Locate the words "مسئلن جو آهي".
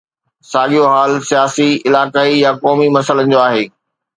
2.97-3.65